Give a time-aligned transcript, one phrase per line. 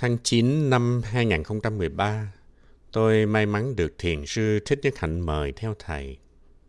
[0.00, 2.32] Tháng 9 năm 2013,
[2.92, 6.18] tôi may mắn được Thiền sư Thích Nhất Hạnh mời theo thầy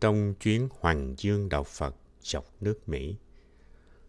[0.02, 3.16] trong chuyến Hoàng Dương Đạo Phật dọc nước Mỹ.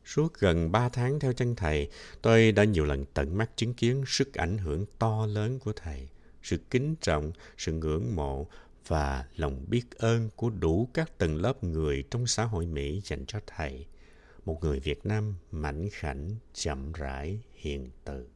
[0.05, 1.89] Suốt gần 3 tháng theo chân thầy,
[2.23, 6.09] tôi đã nhiều lần tận mắt chứng kiến sức ảnh hưởng to lớn của thầy,
[6.43, 8.47] sự kính trọng, sự ngưỡng mộ
[8.87, 13.25] và lòng biết ơn của đủ các tầng lớp người trong xã hội Mỹ dành
[13.27, 13.87] cho thầy,
[14.45, 18.27] một người Việt Nam mảnh khảnh, chậm rãi, hiền từ.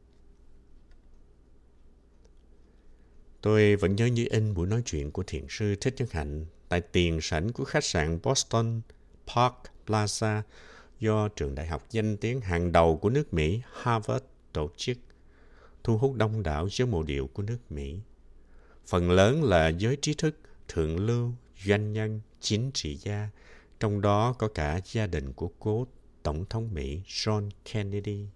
[3.44, 6.80] Tôi vẫn nhớ như in buổi nói chuyện của thiền sư Thích Nhất Hạnh tại
[6.80, 8.80] tiền sảnh của khách sạn Boston
[9.26, 9.54] Park
[9.86, 10.42] Plaza
[11.00, 14.98] do trường đại học danh tiếng hàng đầu của nước Mỹ Harvard tổ chức,
[15.82, 18.00] thu hút đông đảo giới mộ điệu của nước Mỹ.
[18.86, 21.32] Phần lớn là giới trí thức, thượng lưu,
[21.64, 23.28] doanh nhân, chính trị gia,
[23.80, 25.86] trong đó có cả gia đình của cố
[26.22, 28.26] Tổng thống Mỹ John Kennedy.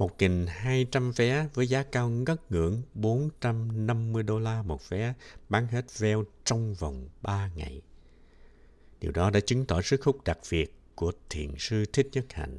[0.00, 5.14] 1.200 vé với giá cao ngất ngưỡng 450 đô la một vé
[5.48, 7.82] bán hết veo trong vòng 3 ngày.
[9.00, 12.58] Điều đó đã chứng tỏ sức hút đặc biệt của thiền sư Thích Nhất Hạnh.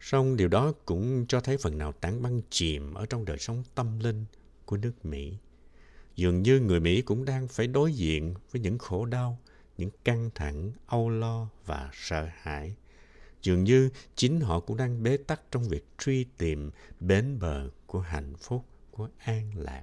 [0.00, 3.62] Song điều đó cũng cho thấy phần nào tảng băng chìm ở trong đời sống
[3.74, 4.24] tâm linh
[4.64, 5.36] của nước Mỹ.
[6.16, 9.38] Dường như người Mỹ cũng đang phải đối diện với những khổ đau,
[9.78, 12.74] những căng thẳng, âu lo và sợ hãi
[13.42, 18.00] dường như chính họ cũng đang bế tắc trong việc truy tìm bến bờ của
[18.00, 19.82] hạnh phúc, của an lạc.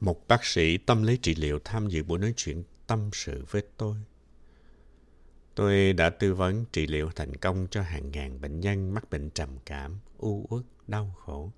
[0.00, 3.62] Một bác sĩ tâm lý trị liệu tham dự buổi nói chuyện tâm sự với
[3.76, 3.96] tôi.
[5.54, 9.30] Tôi đã tư vấn trị liệu thành công cho hàng ngàn bệnh nhân mắc bệnh
[9.30, 11.50] trầm cảm, u uất, đau khổ.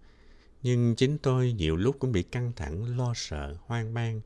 [0.63, 4.21] Nhưng chính tôi nhiều lúc cũng bị căng thẳng, lo sợ, hoang mang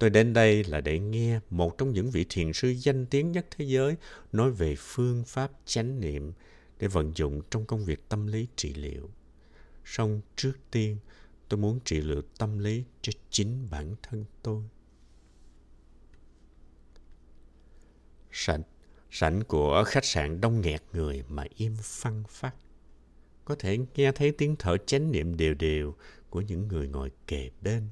[0.00, 3.46] Tôi đến đây là để nghe một trong những vị thiền sư danh tiếng nhất
[3.50, 3.96] thế giới
[4.32, 6.32] nói về phương pháp chánh niệm
[6.78, 9.10] để vận dụng trong công việc tâm lý trị liệu.
[9.84, 10.96] Song trước tiên,
[11.48, 14.62] tôi muốn trị liệu tâm lý cho chính bản thân tôi.
[18.32, 18.62] Sảnh,
[19.10, 22.54] sảnh của khách sạn đông nghẹt người mà im phăng phát.
[23.44, 25.94] Có thể nghe thấy tiếng thở chánh niệm đều đều
[26.30, 27.88] của những người ngồi kề bên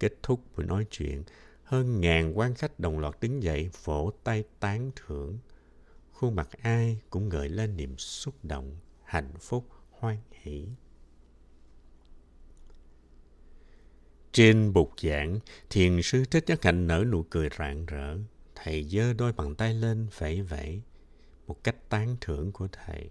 [0.00, 1.22] Kết thúc buổi nói chuyện,
[1.64, 5.38] hơn ngàn quan khách đồng loạt đứng dậy vỗ tay tán thưởng.
[6.12, 10.66] Khuôn mặt ai cũng gợi lên niềm xúc động, hạnh phúc, hoan hỷ.
[14.32, 15.38] Trên bục giảng,
[15.70, 18.16] thiền sư Thích Nhất Hạnh nở nụ cười rạng rỡ.
[18.54, 20.82] Thầy giơ đôi bàn tay lên vẫy vẫy,
[21.46, 23.10] một cách tán thưởng của thầy.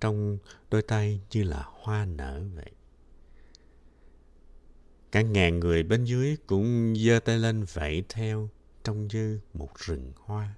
[0.00, 0.38] Trong
[0.70, 2.70] đôi tay như là hoa nở vậy.
[5.12, 8.50] Cả ngàn người bên dưới cũng giơ tay lên vẫy theo
[8.84, 10.54] trông như một rừng hoa.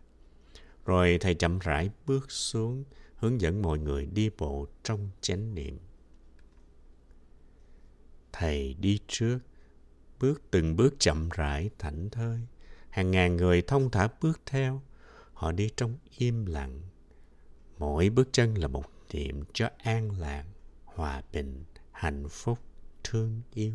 [0.84, 2.84] Rồi thầy chậm rãi bước xuống,
[3.16, 5.78] hướng dẫn mọi người đi bộ trong chánh niệm.
[8.32, 9.38] Thầy đi trước,
[10.20, 12.40] bước từng bước chậm rãi thảnh thơi.
[12.90, 14.82] Hàng ngàn người thông thả bước theo,
[15.32, 16.80] họ đi trong im lặng.
[17.78, 20.44] Mỗi bước chân là một niệm cho an lạc,
[20.84, 22.58] hòa bình, hạnh phúc,
[23.04, 23.74] thương yêu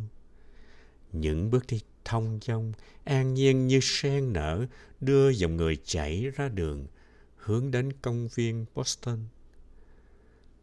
[1.22, 4.66] những bước đi thông dong, an nhiên như sen nở,
[5.02, 6.88] đưa dòng người chảy ra đường,
[7.36, 9.20] hướng đến công viên Boston.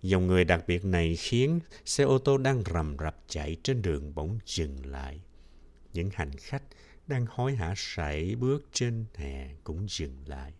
[0.02, 4.14] Dòng người đặc biệt này khiến xe ô tô đang rầm rập chạy trên đường
[4.14, 5.20] bỗng dừng lại.
[5.92, 6.62] Những hành khách
[7.06, 10.52] đang hối hả sải bước trên hè cũng dừng lại.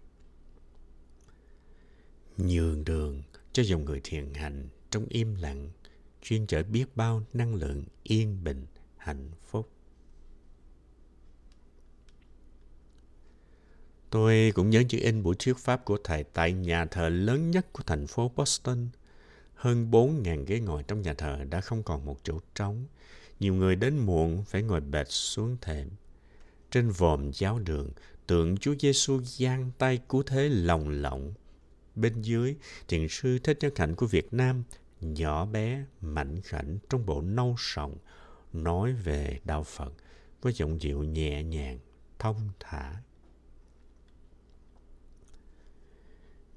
[2.37, 3.23] Nhường đường
[3.53, 5.71] cho dòng người thiền hành trong im lặng,
[6.23, 8.67] chuyên chở biết bao năng lượng yên bình,
[8.97, 9.69] hạnh phúc.
[14.13, 17.73] Tôi cũng nhớ chữ in buổi thuyết pháp của thầy tại nhà thờ lớn nhất
[17.73, 18.89] của thành phố Boston.
[19.55, 22.87] Hơn 4.000 ghế ngồi trong nhà thờ đã không còn một chỗ trống.
[23.41, 25.91] Nhiều người đến muộn phải ngồi bệt xuống thềm.
[26.71, 27.91] Trên vòm giáo đường,
[28.27, 31.33] tượng Chúa Giêsu giang tay cứu thế lồng lộng.
[31.95, 32.57] Bên dưới,
[32.89, 34.63] thiền sư Thích Nhất Hạnh của Việt Nam,
[35.01, 37.97] nhỏ bé, mạnh khảnh trong bộ nâu sòng,
[38.53, 39.93] nói về đạo Phật
[40.43, 41.79] với giọng điệu nhẹ nhàng,
[42.19, 42.93] thông thả.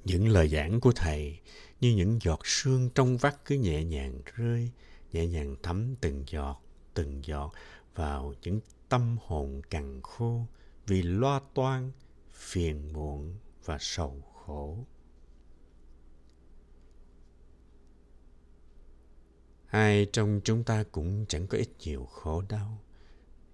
[0.06, 1.40] Những lời giảng của Thầy
[1.82, 4.72] như những giọt sương trong vắt cứ nhẹ nhàng rơi,
[5.12, 6.62] nhẹ nhàng thấm từng giọt,
[6.94, 7.52] từng giọt
[7.96, 8.60] vào những
[8.90, 10.46] tâm hồn cằn khô
[10.88, 11.92] vì loa toan,
[12.32, 13.36] phiền muộn
[13.66, 14.86] và sầu khổ.
[19.68, 22.82] Ai trong chúng ta cũng chẳng có ít nhiều khổ đau.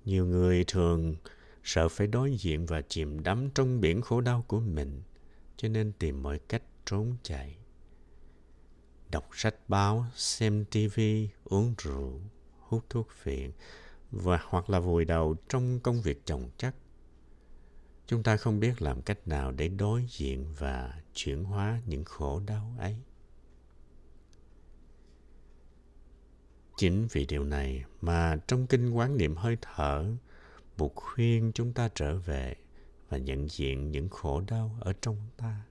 [0.06, 1.15] Nhiều người thường
[1.63, 5.01] sợ phải đối diện và chìm đắm trong biển khổ đau của mình
[5.62, 7.58] cho nên tìm mọi cách trốn chạy.
[9.10, 12.22] Đọc sách báo, xem tivi, uống rượu,
[12.60, 13.52] hút thuốc phiện
[14.12, 16.75] và hoặc là vùi đầu trong công việc chồng chất.
[18.08, 22.42] Chúng ta không biết làm cách nào để đối diện và chuyển hóa những khổ
[22.48, 22.96] đau ấy.
[26.78, 30.06] Chính vì điều này mà trong kinh quán niệm hơi thở,
[30.78, 32.56] Bụt khuyên chúng ta trở về
[33.12, 35.62] và nhận diện những khổ đau ở trong ta.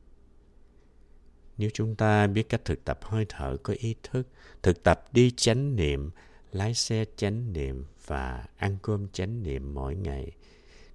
[1.58, 4.28] Nếu chúng ta biết cách thực tập hơi thở có ý thức,
[4.62, 6.10] thực tập đi chánh niệm,
[6.52, 10.32] lái xe chánh niệm và ăn cơm chánh niệm mỗi ngày,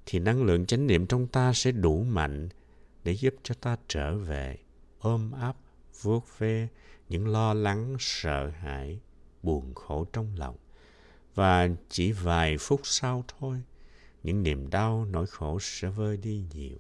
[0.06, 2.50] thì năng lượng chánh niệm trong ta sẽ đủ mạnh
[3.04, 4.58] để giúp cho ta trở về,
[5.00, 5.56] ôm ấp,
[6.02, 6.68] vuốt ve
[7.10, 9.00] những lo lắng, sợ hãi,
[9.44, 10.56] buồn khổ trong lòng.
[11.36, 13.62] Và chỉ vài phút sau thôi,
[14.26, 16.78] những niềm đau, nỗi khổ sẽ vơi đi nhiều.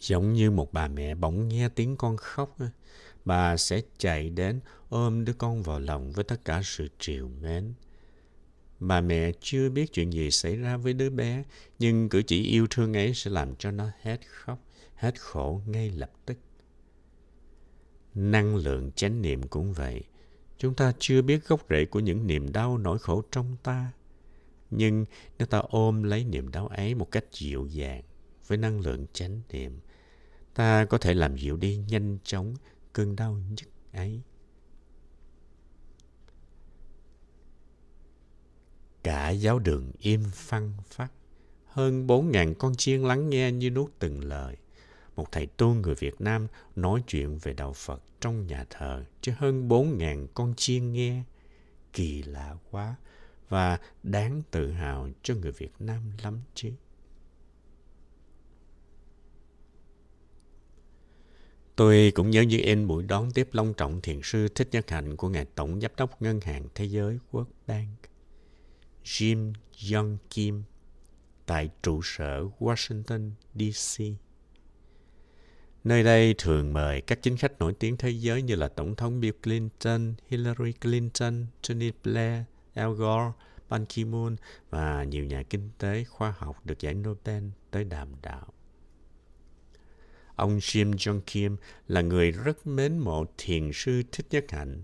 [0.00, 2.56] Giống như một bà mẹ bỗng nghe tiếng con khóc,
[3.24, 7.74] bà sẽ chạy đến ôm đứa con vào lòng với tất cả sự triều mến.
[8.80, 11.44] Bà mẹ chưa biết chuyện gì xảy ra với đứa bé,
[11.78, 14.58] nhưng cử chỉ yêu thương ấy sẽ làm cho nó hết khóc,
[14.94, 16.38] hết khổ ngay lập tức.
[18.14, 20.04] Năng lượng chánh niệm cũng vậy.
[20.58, 23.92] Chúng ta chưa biết gốc rễ của những niềm đau nỗi khổ trong ta.
[24.70, 25.04] Nhưng
[25.38, 28.02] nếu ta ôm lấy niềm đau ấy một cách dịu dàng
[28.46, 29.80] với năng lượng chánh niệm,
[30.54, 32.54] ta có thể làm dịu đi nhanh chóng
[32.92, 34.22] cơn đau nhất ấy.
[39.02, 41.12] Cả giáo đường im phăng phát.
[41.66, 44.56] Hơn bốn ngàn con chiên lắng nghe như nuốt từng lời.
[45.18, 49.32] Một thầy tu người Việt Nam nói chuyện về đạo Phật trong nhà thờ cho
[49.38, 51.22] hơn 4.000 con chiên nghe.
[51.92, 52.96] Kỳ lạ quá
[53.48, 56.72] và đáng tự hào cho người Việt Nam lắm chứ.
[61.76, 65.16] Tôi cũng nhớ như in buổi đón tiếp long trọng thiền sư Thích Nhất Hạnh
[65.16, 67.98] của Ngài Tổng Giám đốc Ngân hàng Thế giới World Bank,
[69.04, 69.52] Jim
[69.92, 70.62] Young Kim,
[71.46, 74.27] tại trụ sở Washington, D.C.
[75.88, 79.20] Nơi đây thường mời các chính khách nổi tiếng thế giới như là Tổng thống
[79.20, 82.42] Bill Clinton, Hillary Clinton, Tony Blair,
[82.74, 83.32] Al Gore,
[83.68, 84.36] Ban Ki-moon
[84.70, 88.46] và nhiều nhà kinh tế khoa học được giải Nobel tới đàm đạo.
[90.36, 91.56] Ông Jim Jong Kim
[91.86, 94.82] là người rất mến mộ thiền sư Thích Nhất Hạnh.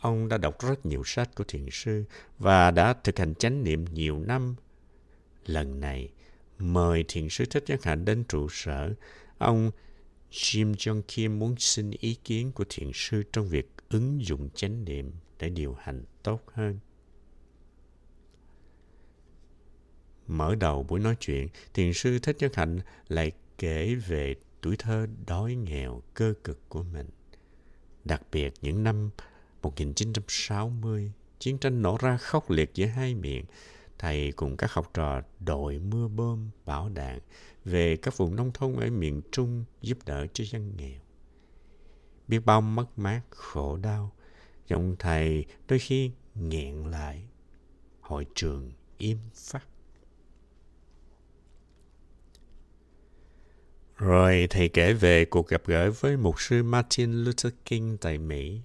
[0.00, 2.04] Ông đã đọc rất nhiều sách của thiền sư
[2.38, 4.54] và đã thực hành chánh niệm nhiều năm.
[5.46, 6.12] Lần này,
[6.58, 8.94] mời thiền sư Thích Nhất Hạnh đến trụ sở,
[9.38, 9.70] ông
[10.32, 14.84] Jim Jong Kim muốn xin ý kiến của thiền sư trong việc ứng dụng chánh
[14.84, 16.78] niệm để điều hành tốt hơn.
[20.26, 25.06] Mở đầu buổi nói chuyện, thiền sư Thích Nhất Hạnh lại kể về tuổi thơ
[25.26, 27.08] đói nghèo cơ cực của mình.
[28.04, 29.10] Đặc biệt những năm
[29.62, 33.44] 1960, chiến tranh nổ ra khốc liệt giữa hai miền.
[33.98, 37.18] Thầy cùng các học trò đội mưa bom, bão đạn
[37.64, 41.00] về các vùng nông thôn ở miền Trung giúp đỡ cho dân nghèo.
[42.28, 44.12] Biết bao mất mát, khổ đau,
[44.68, 47.24] giọng thầy đôi khi nghẹn lại.
[48.00, 49.66] Hội trường im phắt.
[53.96, 58.60] Rồi thầy kể về cuộc gặp gỡ với mục sư Martin Luther King tại Mỹ.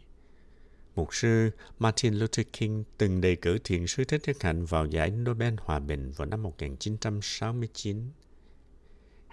[0.96, 5.12] Mục sư Martin Luther King từng đề cử thiền sư Thích Nhất Hạnh vào giải
[5.12, 8.12] Nobel Hòa Bình vào năm 1969.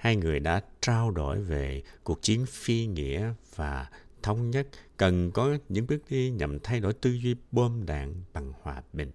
[0.04, 3.90] Hai người đã trao đổi về cuộc chiến phi nghĩa và
[4.22, 8.52] thống nhất cần có những bước đi nhằm thay đổi tư duy bom đạn bằng
[8.62, 9.10] hòa bình.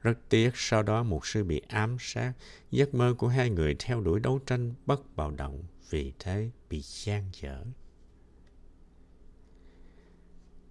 [0.00, 2.32] Rất tiếc sau đó một sư bị ám sát,
[2.70, 6.80] giấc mơ của hai người theo đuổi đấu tranh bất bạo động, vì thế bị
[6.80, 7.64] gian dở.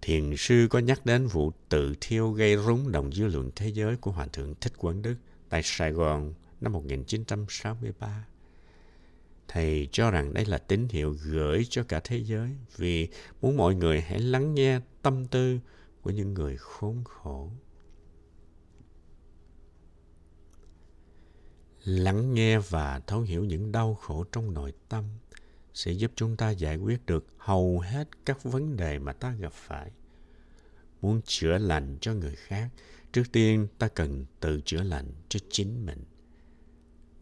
[0.02, 3.96] Thiền sư có nhắc đến vụ tự thiêu gây rúng động dư luận thế giới
[3.96, 5.16] của Hòa Thượng Thích Quảng Đức
[5.48, 8.26] tại Sài Gòn năm 1963.
[9.48, 13.08] Thầy cho rằng đây là tín hiệu gửi cho cả thế giới, vì
[13.40, 15.58] muốn mọi người hãy lắng nghe tâm tư
[16.02, 17.50] của những người khốn khổ.
[21.86, 25.04] lắng nghe và thấu hiểu những đau khổ trong nội tâm
[25.74, 29.52] sẽ giúp chúng ta giải quyết được hầu hết các vấn đề mà ta gặp
[29.52, 29.90] phải
[31.02, 32.68] muốn chữa lành cho người khác,
[33.12, 36.04] trước tiên ta cần tự chữa lành cho chính mình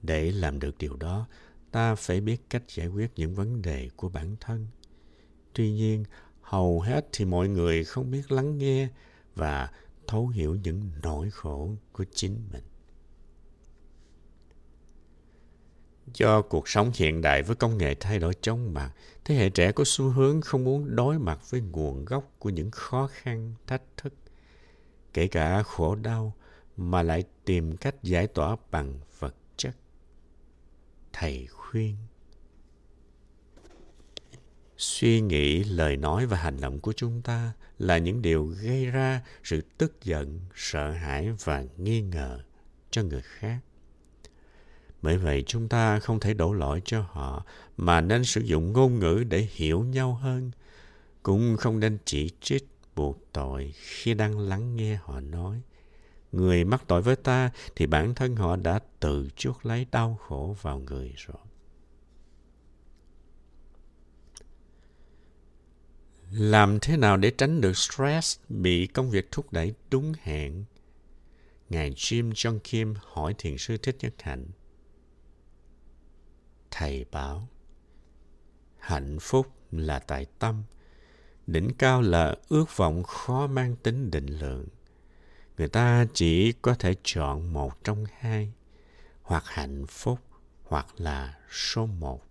[0.02, 1.28] để làm được điều đó
[1.75, 4.66] ta phải biết cách giải quyết những vấn đề của bản thân
[5.52, 6.04] tuy nhiên
[6.40, 8.88] hầu hết thì mọi người không biết lắng nghe
[9.35, 9.71] và
[10.07, 12.62] thấu hiểu những nỗi khổ của chính mình
[16.14, 18.90] Do cuộc sống hiện đại với công nghệ thay đổi chóng mặt,
[19.25, 22.71] thế hệ trẻ có xu hướng không muốn đối mặt với nguồn gốc của những
[22.71, 24.14] khó khăn, thách thức,
[25.14, 26.35] kể cả khổ đau,
[26.76, 29.35] mà lại tìm cách giải tỏa bằng vật.
[31.16, 31.97] Thầy khuyên.
[34.76, 39.23] Suy nghĩ, lời nói và hành động của chúng ta là những điều gây ra
[39.44, 42.40] sự tức giận, sợ hãi và nghi ngờ
[42.90, 43.59] cho người khác.
[45.02, 47.44] Bởi vậy, chúng ta không thể đổ lỗi cho họ,
[47.76, 50.50] mà nên sử dụng ngôn ngữ để hiểu nhau hơn,
[51.23, 55.62] cũng không nên chỉ trích, buộc tội khi đang lắng nghe họ nói
[56.37, 60.57] người mắc tội với ta thì bản thân họ đã tự chuốc lấy đau khổ
[60.62, 61.37] vào người rồi
[66.31, 70.64] Làm thế nào để tránh được stress bị công việc thúc đẩy đúng hẹn?
[71.69, 74.47] Ngài Jim Jong Kim hỏi thiền sư Thích Nhất Hạnh.
[76.71, 77.49] Thầy bảo,
[78.79, 80.62] hạnh phúc là tại tâm,
[81.47, 84.67] đỉnh cao là ước vọng khó mang tính định lượng.
[85.58, 88.52] Người ta chỉ có thể chọn một trong hai,
[89.23, 90.18] hoặc hạnh phúc,
[90.62, 92.23] hoặc là số một.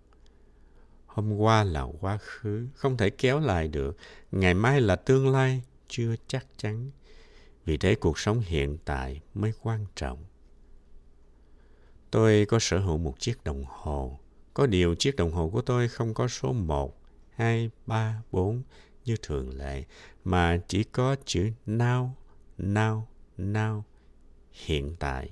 [1.06, 3.98] Hôm qua là quá khứ, không thể kéo lại được.
[4.32, 6.92] Ngày mai là tương lai, chưa chắc chắn.
[7.66, 10.24] Vì thế cuộc sống hiện tại mới quan trọng.
[12.12, 14.20] Tôi có sở hữu một chiếc đồng hồ.
[14.54, 17.02] Có điều chiếc đồng hồ của tôi không có số 1,
[17.36, 18.64] 2, 3, 4
[19.06, 19.84] như thường lệ,
[20.24, 22.10] mà chỉ có chữ now,
[22.58, 23.02] now,
[23.38, 23.82] now,
[24.52, 25.30] hiện tại,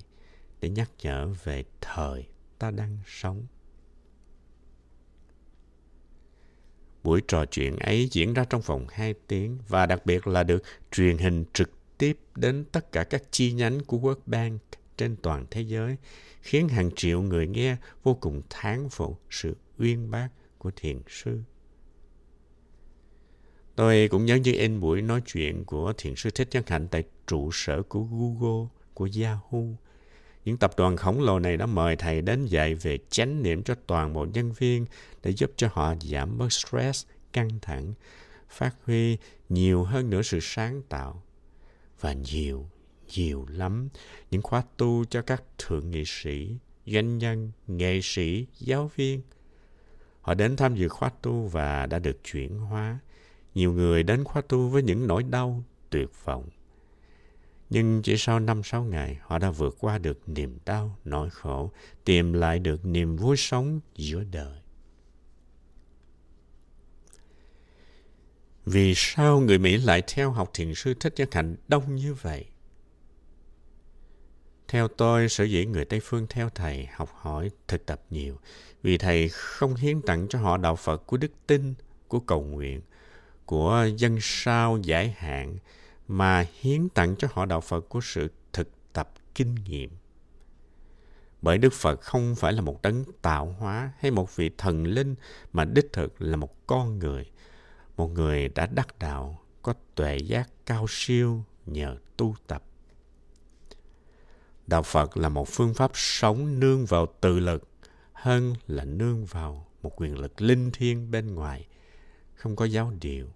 [0.61, 2.27] để nhắc nhở về thời
[2.59, 3.45] ta đang sống.
[7.03, 10.63] Buổi trò chuyện ấy diễn ra trong vòng 2 tiếng và đặc biệt là được
[10.91, 14.61] truyền hình trực tiếp đến tất cả các chi nhánh của World Bank
[14.97, 15.95] trên toàn thế giới,
[16.41, 21.41] khiến hàng triệu người nghe vô cùng thán phục sự uyên bác của thiền sư.
[23.75, 27.03] Tôi cũng nhớ như in buổi nói chuyện của thiền sư Thích Nhân Hạnh tại
[27.27, 29.59] trụ sở của Google, của Yahoo,
[30.45, 33.75] những tập đoàn khổng lồ này đã mời thầy đến dạy về chánh niệm cho
[33.87, 34.85] toàn bộ nhân viên
[35.23, 37.93] để giúp cho họ giảm bớt stress, căng thẳng,
[38.49, 39.17] phát huy
[39.49, 41.23] nhiều hơn nữa sự sáng tạo.
[41.99, 42.69] Và nhiều,
[43.15, 43.89] nhiều lắm
[44.31, 49.21] những khóa tu cho các thượng nghị sĩ, doanh nhân, nghệ sĩ, giáo viên.
[50.21, 52.99] Họ đến tham dự khóa tu và đã được chuyển hóa.
[53.55, 56.49] Nhiều người đến khóa tu với những nỗi đau, tuyệt vọng
[57.71, 61.71] nhưng chỉ sau năm sáu ngày, họ đã vượt qua được niềm đau, nỗi khổ,
[62.05, 64.59] tìm lại được niềm vui sống giữa đời.
[68.65, 72.45] Vì sao người Mỹ lại theo học thiền sư Thích Nhất Hạnh đông như vậy?
[74.67, 78.39] Theo tôi, sở dĩ người Tây Phương theo thầy học hỏi, thực tập nhiều,
[78.83, 81.73] vì thầy không hiến tặng cho họ đạo Phật của đức tin,
[82.07, 82.81] của cầu nguyện,
[83.51, 85.57] của dân sao giải hạn,
[86.07, 89.89] mà hiến tặng cho họ đạo Phật của sự thực tập kinh nghiệm.
[91.41, 95.15] Bởi Đức Phật không phải là một đấng tạo hóa hay một vị thần linh
[95.53, 97.31] mà đích thực là một con người,
[97.97, 102.63] một người đã đắc đạo, có tuệ giác cao siêu nhờ tu tập.
[104.67, 107.67] Đạo Phật là một phương pháp sống nương vào tự lực
[108.13, 111.67] hơn là nương vào một quyền lực linh thiêng bên ngoài,
[112.35, 113.27] không có giáo điều,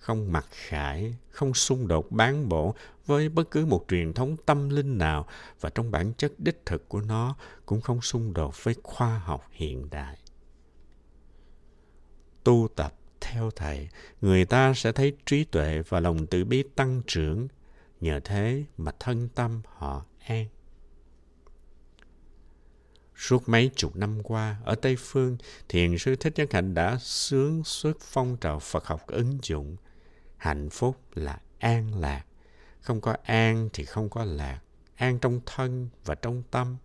[0.00, 2.74] không mặc khải, không xung đột bán bổ
[3.06, 5.26] với bất cứ một truyền thống tâm linh nào
[5.60, 9.46] và trong bản chất đích thực của nó cũng không xung đột với khoa học
[9.50, 10.18] hiện đại.
[12.44, 13.88] Tu tập theo thầy,
[14.20, 17.48] người ta sẽ thấy trí tuệ và lòng tự bi tăng trưởng,
[18.00, 20.46] nhờ thế mà thân tâm họ an.
[23.16, 25.36] Suốt mấy chục năm qua, ở Tây Phương,
[25.68, 29.76] Thiền sư Thích Nhất Hạnh đã sướng xuất phong trào Phật học ứng dụng–
[30.40, 32.24] hạnh phúc là an lạc.
[32.80, 34.60] Không có an thì không có lạc,
[34.96, 36.76] an trong thân và trong tâm.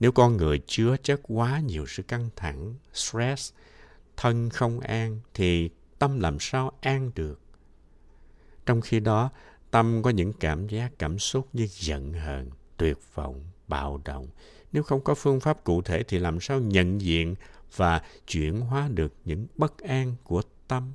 [0.00, 3.52] Nếu con người chứa chất quá nhiều sự căng thẳng, stress,
[4.16, 7.40] thân không an thì tâm làm sao an được?
[8.66, 9.30] Trong khi đó,
[9.70, 14.26] tâm có những cảm giác, cảm xúc như giận hờn, tuyệt vọng, bạo động.
[14.72, 17.34] Nếu không có phương pháp cụ thể thì làm sao nhận diện
[17.76, 20.92] và chuyển hóa được những bất an của tâm?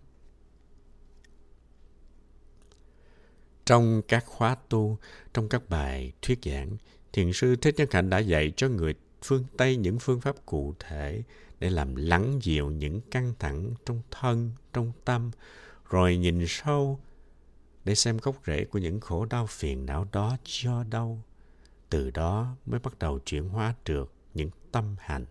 [3.66, 4.98] Trong các khóa tu,
[5.34, 6.78] trong các bài thuyết giảng,
[7.14, 10.74] Thiền sư Thích Nhất Hạnh đã dạy cho người phương Tây những phương pháp cụ
[10.80, 11.24] thể
[11.60, 15.32] để làm lắng dịu những căng thẳng trong thân, trong tâm,
[15.90, 17.00] rồi nhìn sâu
[17.84, 21.22] để xem gốc rễ của những khổ đau phiền não đó do đâu.
[21.90, 25.26] Từ đó mới bắt đầu chuyển hóa được những tâm hành,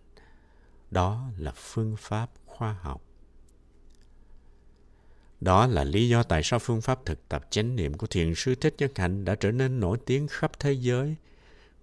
[0.91, 3.04] đó là phương pháp khoa học
[5.45, 8.55] đó là lý do tại sao phương pháp thực tập chánh niệm của thiền sư
[8.55, 11.15] Thích Nhất Hạnh đã trở nên nổi tiếng khắp thế giới.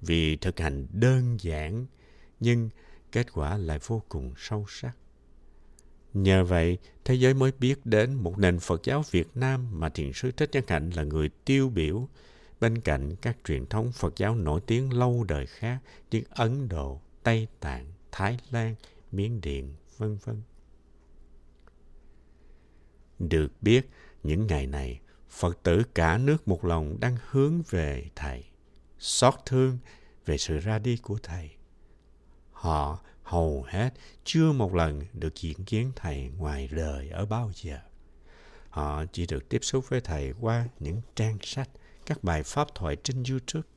[0.00, 1.87] Vì thực hành đơn giản,
[2.40, 2.71] nhưng
[3.12, 4.92] kết quả lại vô cùng sâu sắc.
[6.14, 10.12] Nhờ vậy, thế giới mới biết đến một nền Phật giáo Việt Nam mà Thiền
[10.12, 12.09] sư Thích Nhất Hạnh là người tiêu biểu
[12.61, 15.78] bên cạnh các truyền thống Phật giáo nổi tiếng lâu đời khác
[16.11, 18.75] như Ấn Độ, Tây Tạng, Thái Lan,
[19.12, 20.42] Miến Điện, vân vân.
[23.29, 23.91] Được biết,
[24.23, 28.45] những ngày này, Phật tử cả nước một lòng đang hướng về Thầy,
[28.99, 29.79] xót thương
[30.26, 31.50] về sự ra đi của Thầy.
[32.52, 33.91] Họ hầu hết
[34.25, 37.79] chưa một lần được diễn kiến Thầy ngoài đời ở bao giờ.
[38.69, 41.69] Họ chỉ được tiếp xúc với Thầy qua những trang sách,
[42.07, 43.69] các bài pháp thoại trên YouTube.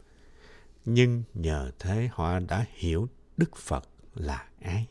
[0.85, 4.87] Nhưng nhờ thế họ đã hiểu Đức Phật là ai.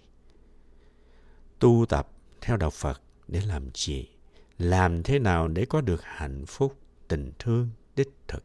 [1.58, 2.08] Tu tập
[2.40, 4.13] theo đạo Phật để làm gì?
[4.58, 8.44] Làm thế nào để có được hạnh phúc tình thương đích thực?